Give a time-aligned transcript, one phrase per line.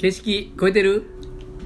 [0.00, 1.04] 景色超えてる？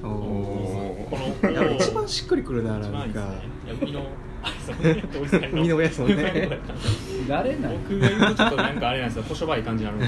[0.03, 1.07] おこ
[1.41, 3.33] おのいや一番しっくりくるななんか。
[3.81, 4.01] 海の
[4.43, 5.01] あそうね。
[5.11, 6.59] 遠い世界海の親ですもんね。
[7.29, 7.81] 誰なん？
[7.83, 9.23] 僕が言うとちょっとなんかあれなんですよ。
[9.23, 10.01] こしょばい感じになるん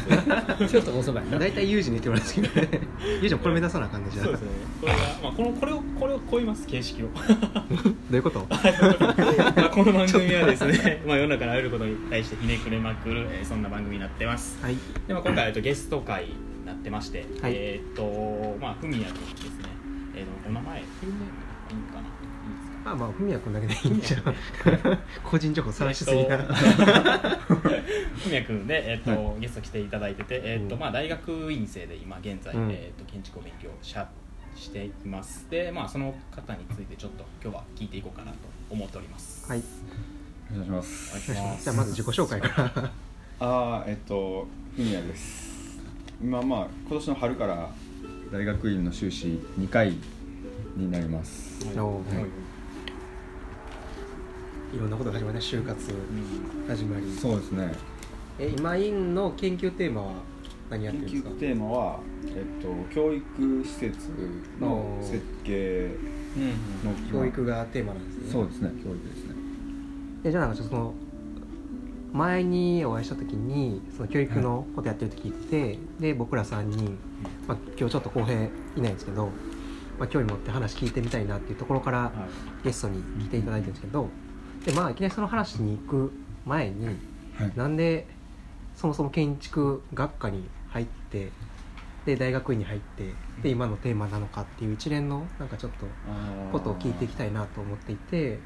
[0.59, 1.29] ですよちょっと遅ばい。
[1.29, 2.81] な大体ユージに言ってもらうんですけどね。
[3.01, 4.25] ユージもこれ目指さなあかんねじゃあ。
[4.25, 4.49] そうですね。
[4.81, 7.07] これが、まあ、このこれをこれを超えます形式を。
[7.15, 7.21] ど
[8.11, 8.45] ういうこと？
[8.51, 8.57] ま
[9.67, 14.59] あこの番組はですね、まあ、世の中のあらゆることに対してひねくれまくる、えーそんな番組になってます。
[14.61, 14.75] はい。
[15.07, 16.35] で、まあ、今回、えっと、ゲスト会に
[16.67, 17.53] なってまして、はい。
[17.55, 19.69] えーっとまあふみや君ですね、
[20.15, 22.01] えー、お名前フルネームいいかな？
[22.01, 22.77] いいですか？
[22.85, 24.23] まあまあ文也君だけでいいんじゃん。
[25.23, 30.81] 個人情報晒しすぎな、えっとふみや君で、えっとゲスト来ていただいてて、えっとうん。
[30.81, 32.71] まあ、大学院生で今現在、うん。
[32.71, 34.07] えっと建築を勉強しゃ
[34.55, 35.49] しています。
[35.49, 38.37] で、まあ、その方についてちょっと今日は聞いていこうかなと
[38.69, 39.45] 思っております。
[39.49, 39.61] はい。
[40.51, 41.31] お願いします。
[41.63, 42.91] じゃあまず自己紹介から。
[43.39, 45.56] あーえっとふみやです
[46.21, 47.69] 今まあ今年の春から
[48.31, 49.93] 大学院の修士2回
[50.75, 51.63] になります。
[51.65, 51.75] はい。
[51.75, 51.77] い
[54.75, 55.93] いろんなことが始まりね就活
[56.67, 57.11] 始まり。
[57.15, 57.71] そうですね。
[58.39, 60.13] え今院の研究テーマは
[60.69, 61.29] 何やっ研てるんですか？
[61.29, 64.09] 究テーマは、えっと、教育施設
[64.59, 65.91] の設計
[66.83, 68.31] の教育がテーマなんですね。
[68.31, 69.35] そうですね教育ですね。
[70.25, 70.93] えじゃあなんかちょっとその
[72.13, 76.97] 前にお会いした時にその教育のことやってるって聞いてて、で僕ら3人、
[77.47, 79.29] まあ、今日ちょっと公平いないんですけど、
[79.99, 82.11] まあ、興味持って話聞いてみたいなっていうところからは
[82.61, 82.63] い。
[82.63, 84.09] ゲストに来ていただいてるんですけど
[84.65, 86.11] でまあいきなりその話に行く
[86.45, 86.97] 前にはい。
[87.55, 88.07] なんで
[88.75, 91.31] そもそも建築学科に入って
[92.05, 93.13] で大学院に入って
[93.43, 95.85] で今のテーマなのかっていう一連のなんかちょっと
[96.51, 98.39] ことを聞いていきたいなと思っていて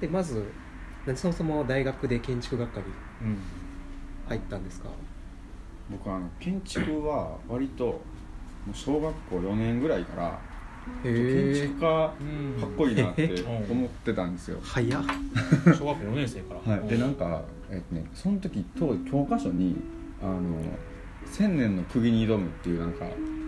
[0.00, 0.50] でまず
[1.16, 2.86] そもそも大学で建築学科に
[3.22, 3.36] うん。
[4.28, 4.88] 入ったんですか？
[5.90, 8.00] 僕あの建築は割とも
[8.72, 10.38] う小学校4年ぐらいから
[11.02, 11.14] 建
[11.54, 15.02] 築家かうんっこいいなってうん思ってたんですよ、早っ。
[15.64, 16.76] 小学校4年生から？
[16.76, 19.76] はい、でなんか、えっとね、その時当時教科書に
[20.22, 20.40] 「あの
[21.24, 23.06] 千年の釘に挑む」っていうなんか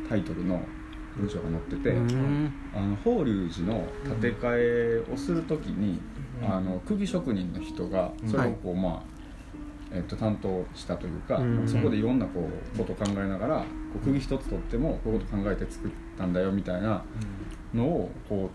[0.09, 0.63] タイトルの
[1.17, 2.53] 文章が載ってて、うん。
[2.75, 3.85] あの法隆寺の
[4.21, 6.01] 建て替えをする時に、うん
[6.43, 9.03] あの釘職人の人がそれをこう、まあ
[9.93, 11.69] えっと、担当したというか、うん。
[11.69, 13.65] そこでいろんなこうことを考えながらこ
[13.97, 17.03] う釘一つ取ってもこういうこと考えて作ったんだよみたいな
[17.75, 18.51] のをこ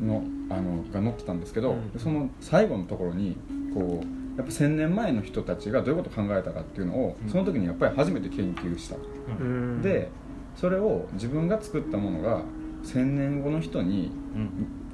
[0.00, 2.00] うのあのが載ってたんですけど、うん。
[2.00, 3.36] その最後のところに
[3.72, 7.30] こうやっぱ1,000年前の人たちがどういうことを考えたかっていうのを、うん。
[7.30, 9.76] その時にやっぱり初めて研究した、うん。
[9.76, 10.10] うんで
[10.56, 12.42] それを自分が作ったものが
[12.82, 14.50] 1,000年後の人にうん。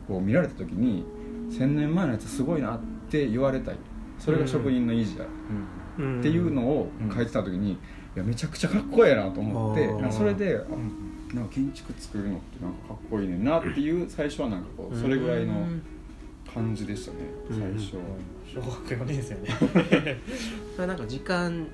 [0.07, 1.03] こう見られた時に
[1.51, 3.77] 1,000年前のやつすごいなって言われたい。
[4.19, 5.25] それが職人の意地だ。
[5.99, 6.21] うん。
[6.21, 7.77] っていうのを書いてた時に、い
[8.17, 10.55] やめちゃくちゃかっこええなと思ってそれで
[11.35, 15.67] なんか建築作るのってなんかかっこいいねんなっていう最初はなんかこうそれぐらいの
[16.53, 17.19] 感じでしたね
[17.51, 17.77] うん。
[17.77, 18.03] 最初は、
[18.47, 19.41] 小学校4年生ね。
[20.77, 21.67] それはなんか時間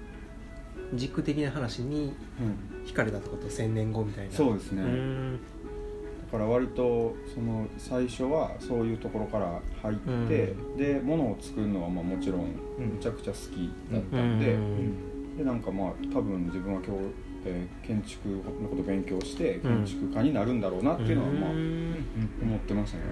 [0.94, 2.86] 軸的な話にうん。
[2.86, 3.48] 惹かれたってこと？
[3.50, 4.32] 千年後みたいな。
[4.32, 4.82] そうですね、
[6.30, 9.96] から割とその最初はそういうところから入っ
[10.28, 12.40] て、で物を作るのはまあもちろん
[12.78, 12.94] うん。
[12.96, 15.36] めちゃくちゃ好きだったんで,、うん。
[15.36, 17.02] でなんかまあ多分自分は今日、
[17.46, 19.84] えー建築のことを勉強してうん。
[19.84, 21.94] 建築家になるんだろうなっていうのはまあうん。
[22.42, 23.04] 思ってましたね、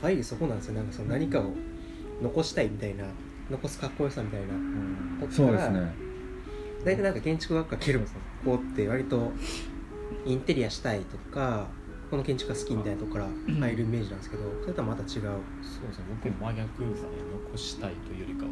[0.00, 0.74] はいそこなんですよ。
[0.74, 1.52] なんかその何かを
[2.22, 3.04] 残したいみたいな
[3.50, 4.46] 残すかっこよさみたいな。
[4.46, 4.52] こ
[5.20, 5.94] こからそうですね。
[6.84, 8.12] 大体なんか建築学科蹴るもさ
[8.44, 9.32] ここって割と
[10.26, 11.66] インテリアしたいとか
[12.10, 13.28] この建築が好きみたいなとこから
[13.58, 15.08] 入るイメージなんですけどそれとはまた違う。
[15.08, 16.04] そうですね。
[16.22, 17.08] 僕も真逆ですね。
[17.46, 18.50] 残したいというよりかは。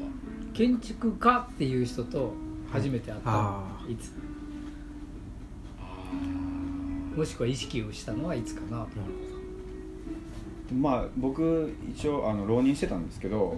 [0.52, 2.32] 建築家っていう人と
[2.70, 4.12] 初めて会ったのあはいつ？
[7.16, 8.86] もしくは意識をしたのはいつかな
[10.71, 13.56] まあ僕一応あの浪人してたんですけど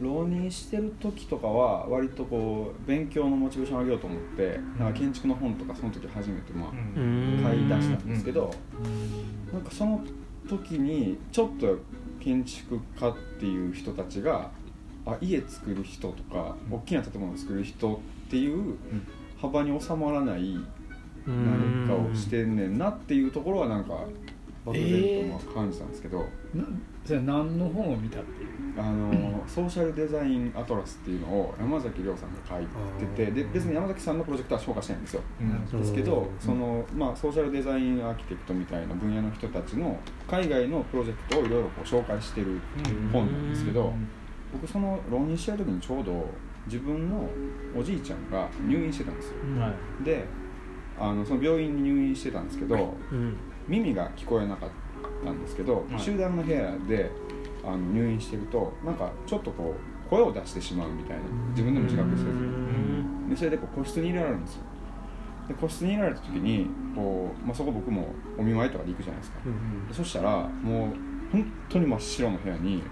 [0.00, 7.40] 浪人してる時とかは割とこう勉強のモチベーションを上げようと思ってなんか建築の本とかその時初めてまあん。
[7.42, 8.52] 買い出したんですけど
[9.52, 10.02] なんかその
[10.48, 11.78] 時にちょっと
[12.20, 14.50] 建築家っていう人たちが
[15.06, 17.94] あ家作る人とか大きな建物を作る人
[18.26, 18.76] っていう
[19.40, 20.56] 幅に収まらない
[21.26, 24.04] 何かをしてんねんなっていうところはなんか
[24.64, 26.64] 漠然とまあ感じたんですけど、な
[27.04, 28.48] それは何の本を見たっていう？
[28.76, 32.66] あのソーシャルデザインアトラスっていうのを山崎亮さんが書い
[33.16, 35.22] ててで別に山崎さんのプロジェクトは紹介してないんですよ。
[35.40, 35.80] うん。
[35.80, 36.28] ですけどうん。
[36.38, 39.98] その、まあ、ソーシャルデザインアーキテクトみたいな分野の人たちの
[40.28, 42.60] 海外のプロジェクトをいろいろ紹介してる
[43.12, 43.92] 本なんですけど
[44.52, 46.26] 僕その浪人してる時にちょうど
[46.66, 47.28] 自分の
[47.76, 49.34] おじいちゃんが入院してたんですよ。
[49.58, 50.04] はい。
[50.04, 50.26] で
[51.00, 53.36] あのその病院に入院してたんですけどうん。
[53.68, 54.70] 耳が聞こえなかっ
[55.24, 56.00] たんですけど、はい。
[56.00, 57.10] 集団の部屋で
[57.64, 59.74] あの入院してるとなんかちょっとこ
[60.06, 62.26] う声を出してしまうみたいな自分でも自覚せず
[63.30, 64.62] でそれでこう個室に入れられるんですよ。
[65.48, 69.38] で個室に入れられた時にこう、まあ、そこ僕もお見舞いとかで行くじゃないですか。
[69.46, 70.88] うんでそしたらもう
[71.32, 72.82] 本当に真っ白の部屋に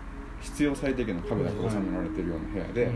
[0.40, 2.90] 必要最低限の家具だけ収められてるような部屋で、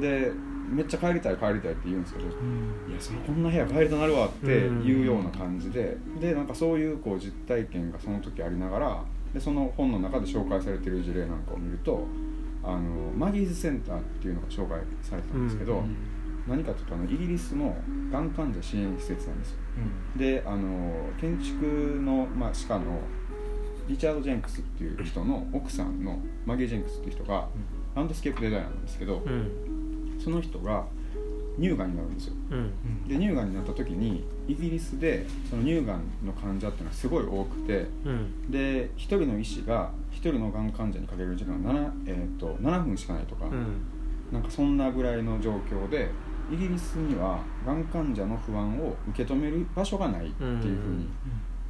[0.00, 0.32] で
[0.68, 12.06] めっちゃ帰りたい帰りたいって言うんですけど、いやそのこんな部屋帰りたなるわっていうような感じで、でなんかそういうこう実体験がその時ありながらでその本の中で紹介されてる事例なんかを見ると
[12.64, 12.80] あの
[13.16, 15.82] マギーズセンターっていうのが紹介されてたんですけど、
[16.46, 17.76] 何かというとあのイギリスの
[18.10, 19.56] がん患者支援施設なんですよ。
[20.16, 22.98] であの建築の、まあ、歯科の
[23.88, 27.46] リチャード・ジェンクスっていう人の奥さんのマギー・ジェンクスっていう人が
[27.94, 29.75] ランドスケープデザイナーなんですけど、うん
[30.26, 30.84] その人が
[31.56, 32.34] 乳がんになるんですよ。
[32.50, 33.08] うん。
[33.08, 38.50] で乳がんになった時にイギリスでその乳がんの患者っていうのはすごい多くてうん。
[38.50, 43.86] で1人の医師が1人のがん患者にかける時間が 7,、えー、と7分しかないとか、うん。
[44.32, 46.10] なんかそんなぐらいの状況で
[46.52, 51.08] イギリスにはがん患者の不安を受け止める場所がないっていうふうに、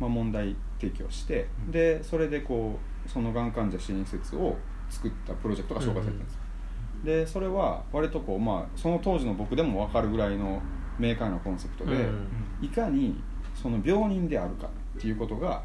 [0.00, 1.72] まあ、問題提起をして、うん。
[1.72, 4.56] でそれでこうそのがん患者支援施設を
[4.88, 6.38] 作ったプロジェクトが紹介されてるんです、
[7.04, 10.60] でそれは割とこう、まあ、その当時の僕でも分かるぐらいの
[10.98, 12.28] 明快なコンセプトで、うん。
[12.62, 13.22] いかに
[13.54, 15.62] その病人であるかっていうことが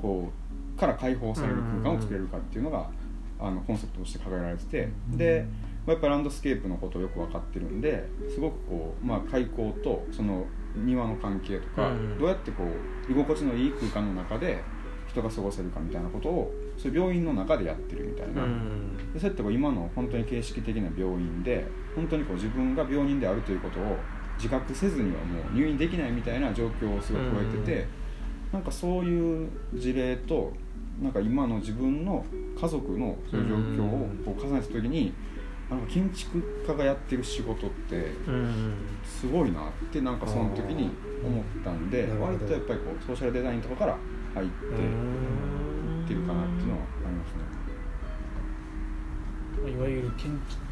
[0.00, 0.30] こ
[0.76, 2.88] うから解放される空間を作れるかっていうのが、
[3.40, 5.44] あのコンセプトとして掲げられてて、で、
[5.86, 10.44] まあ、やっぱランドスケープのことをよく分かってるんですごくこう、まあ、開口とその
[10.76, 12.18] 庭の関係とか、うん。
[12.18, 12.62] どうやってこ
[13.08, 14.62] う居心地のいい空間の中で
[15.18, 19.12] 人が過ごせるかみたいなことをそういう病院の中でやってるみたいな、うん。
[19.12, 23.96] でそうやってこう今の本当に形式的な病院で本当にこう自分が病人であるということを
[24.36, 27.86] 自覚せずにはもう入院できないみたいな状況をすごく超えてて、
[28.52, 30.52] なんかそういう事例と
[31.02, 32.24] なんか今の自分の
[32.60, 35.12] 家族のそういう状況をこう重ねた時に、
[35.68, 38.74] なんか建築家がやってる仕事ってうん。
[39.04, 40.90] すごいなってなんかその時に
[41.24, 43.98] 思ったんで割とやっぱりこうソーシャルデザインとかから
[44.34, 44.68] 入ってい
[46.04, 47.48] ってるかなっていうのはありますね。
[49.72, 50.68] いわゆる建築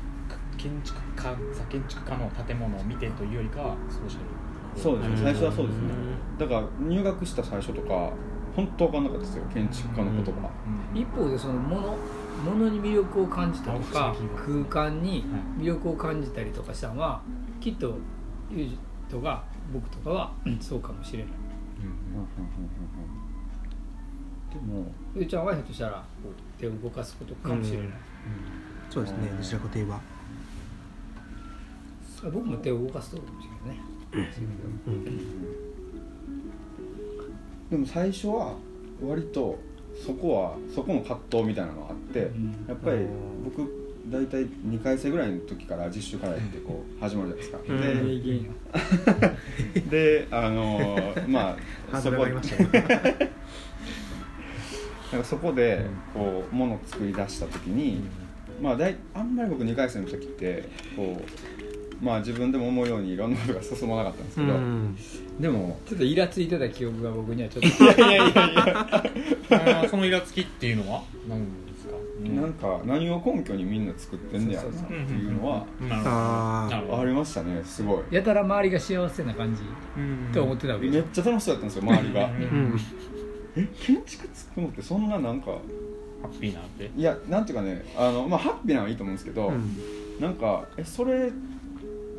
[0.57, 5.17] 建築家さ建築家の建物を見てというよりかはソーシャルそうですね。
[5.25, 5.83] 最初はそうですね。
[5.91, 6.39] うん。
[6.39, 8.11] だから入学した最初とか
[8.55, 10.51] 本当分かんなかったですよ建築家の言葉、
[10.95, 11.01] うん。
[11.01, 11.97] 一方でそのもの
[12.45, 15.25] ものに魅力を感じたとか空間に
[15.59, 17.23] 魅力を感じたりとかしたのは
[17.61, 17.97] きっと
[18.51, 20.59] ユージとか僕とかはうん。
[20.61, 21.33] そうかもしれない。
[21.33, 21.35] で
[24.57, 25.93] もゆうちゃんはひょっとしたら
[26.23, 27.89] こう手を動かすことかもしれない、
[28.91, 30.01] そうですねどちらかといえば。
[32.25, 33.83] 僕も手を動かすとかもしれないね
[34.87, 35.05] うん
[37.71, 38.57] でも最初は
[39.05, 39.59] 割と
[40.05, 42.65] そこはそこの葛藤みたいなのがあって、ん。
[42.69, 43.45] やっぱりうん。
[43.45, 48.23] 僕大体2回生ぐらいの時から実習からやってこう始まるじゃないで
[48.95, 49.19] すか、
[49.91, 51.41] でであのーま
[51.91, 53.33] ハあードル上がりましたね
[55.13, 58.03] なんかそこでこう物を作り出した時に、
[58.61, 64.97] まあだいあんまり僕2回生の時ってこうまあ自分でも思うようにいろんなことが進まなかったんですけど、うん。
[65.41, 67.85] でもちょっとイラついてた記憶が僕にはちょっと。
[67.85, 68.35] いやいやいやい
[69.73, 69.87] や。
[69.89, 71.03] そのイラつきっていうのは？
[71.29, 71.95] 何ですか、
[72.41, 78.15] なんか何を根拠にみんな作ってんねやろなっていうのはありましたねすごい。
[78.15, 79.63] やたら周りが幸せな感じ
[79.97, 82.27] うんと思ってたわけめっちゃ楽しそうだったんですよ周りが。
[82.27, 82.37] うんう
[82.75, 82.81] ん
[83.57, 85.47] え建築作るのってそんななんか
[86.23, 86.91] ハッピーなって？
[86.97, 89.77] いやなんていうかねあの、まあ、ハッピーなのはいいと思うんですけど、うん。
[90.21, 91.31] なんかえそれ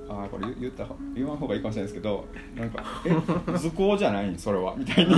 [0.10, 2.26] あーこれ言言った方言わん方がいいかもしれないですけど
[2.56, 4.30] なんかえ図工じゃない？
[4.30, 4.74] んそれは？
[4.78, 5.14] みたいに。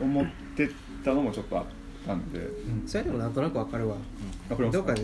[0.00, 0.68] 思って
[1.04, 1.64] たのもちょっとあっ
[2.06, 2.40] たんで。
[2.86, 3.94] それでもなんとなくわかるわ。
[4.48, 4.72] わかります。
[4.78, 5.02] どっかで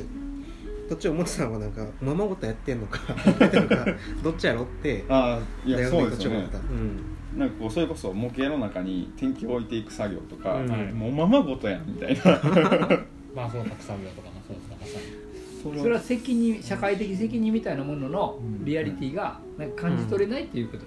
[0.88, 3.00] どっちを思ってたのがなんかままごとやってんのか
[3.40, 3.86] やってんのか
[4.22, 6.36] どっちやろってああいやそうですよね。
[6.36, 6.58] でどっちを思ってた。
[6.58, 10.68] うんなんかこうそれこそ模型の中に天気を置いていく作業とか、うん。
[10.94, 12.22] もうままごとやんみたいな。
[13.34, 15.80] まあその格作業とかもそうですかまさに。
[15.80, 18.64] それは責任社会的責任みたいなもののうん。
[18.64, 20.84] リアリティがなんか感じ取れないっていうこと、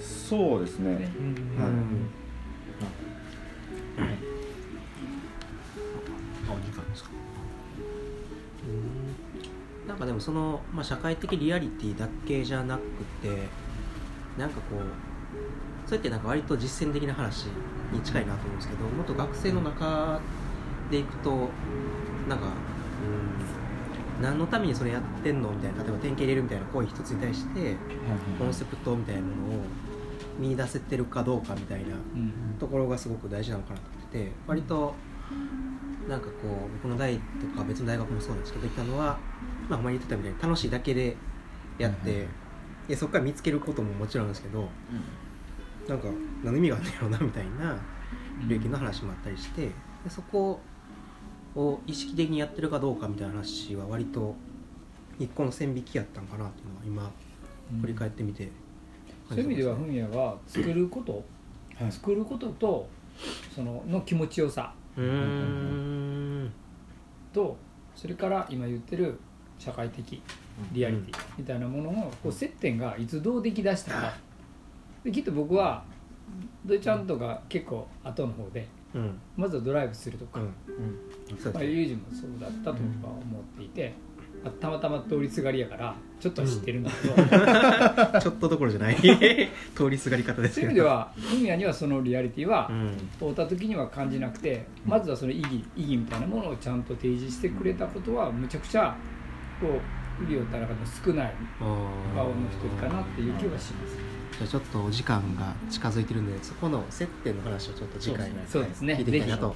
[0.00, 0.90] そうですね。
[0.90, 1.10] ねはい。
[6.48, 7.10] あ時間ですか。
[8.68, 9.88] うん。
[9.88, 12.82] なんかでもその、まあ、社会的リアリティだけじゃなく
[13.22, 13.48] て
[14.36, 15.15] なんかこう
[15.86, 17.46] それってなんか割と実践的な話
[17.92, 20.20] に近いなと思うんですけどもっと学生の中
[20.90, 21.48] でいくと
[22.28, 22.46] なんか、
[24.16, 27.76] うん、何のためにそれやってんのみたいな例えば典型入れるみたいな行為一つに対して
[28.38, 29.62] コンセプトみたいなものを
[30.38, 34.94] 見出せてるかどうかみたいなうんところがすごく大事なのかなと思ってて割と
[36.08, 37.20] なんかこう僕の代と
[37.58, 39.18] か別の大学もそうなんですけどできたのは、
[39.68, 41.16] まあ、ほんまに言ってたみたいに楽しいだけで
[41.78, 42.28] やって、
[42.88, 44.68] でそこから見つけることももちろんですけど
[45.88, 46.08] なんか
[46.42, 47.78] 何の意味があるんだろうなみたいな
[48.48, 49.72] 領域の話もあったりしてで
[50.08, 50.60] そこ
[51.54, 54.34] を意識的にやってるかどうかみたいな話は割と
[55.18, 57.10] 一個の線引きやったんかなっていうのは
[57.72, 58.50] 今振り返ってみて
[59.28, 61.24] そういう意味ではフミヤが作ること、
[61.74, 61.92] はい。
[61.92, 62.88] 作ることと
[63.54, 64.72] そのの気持ちよさ。
[67.32, 67.56] と
[67.94, 69.18] それから今言ってる
[69.58, 70.22] 社会的
[70.72, 74.14] リアリティみたいなもののこう接点がいつどうできだしたか
[75.06, 75.84] できっと僕は
[76.64, 79.20] 土井ちゃんとか結構後の方でうん。
[79.36, 81.52] まずはドライブするとか、うん。
[81.52, 83.94] まあ、ユージもそうだったと僕は思っていて、
[84.42, 87.14] まあたまたま通りすがりやからちょっとは知ってるんだけど、
[88.20, 88.96] ちょっとどころじゃない。
[89.76, 92.96] 通りすがり方ですそういう意味ではフミヤにはそのリアリティはうん。
[93.20, 98.96] 会った時には感じなくてまずはその意義意義みたいなものをちゃんと提示してくれたことはむちゃくちゃ
[99.60, 99.68] こ
[100.20, 101.34] うウリオタの中でも少ない
[102.14, 108.94] 顔の一人かなっていう気はしますじゃあちょっとお時間が近づいてるんでそこの接点の話をちょっと次回そうですね。
[108.94, 109.54] 聞いていきたいなと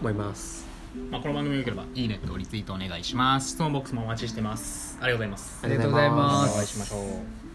[0.00, 0.66] 思います。
[1.10, 3.50] まあ、この番組よければいいねとリツイートお願いします。
[3.50, 4.98] 質問ボックスもお待ちしてます。
[5.00, 5.60] ありがとうございます。
[5.62, 6.54] ありがとうございます。
[6.54, 7.45] お会いしましょう